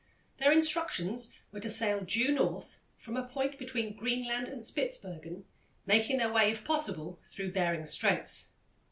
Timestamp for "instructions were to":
0.51-1.69